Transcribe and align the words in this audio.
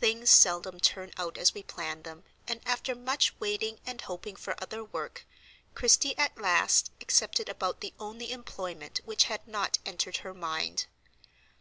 Things 0.00 0.30
seldom 0.30 0.80
turn 0.80 1.12
out 1.16 1.38
as 1.38 1.54
we 1.54 1.62
plan 1.62 2.02
them, 2.02 2.24
and 2.48 2.60
after 2.66 2.92
much 2.92 3.38
waiting 3.38 3.78
and 3.86 4.00
hoping 4.00 4.34
for 4.34 4.60
other 4.60 4.82
work 4.82 5.24
Christie 5.76 6.18
at 6.18 6.36
last 6.36 6.90
accepted 7.00 7.48
about 7.48 7.78
the 7.80 7.94
only 8.00 8.32
employment 8.32 9.00
which 9.04 9.26
had 9.26 9.46
not 9.46 9.78
entered 9.86 10.16
her 10.16 10.34
mind. 10.34 10.86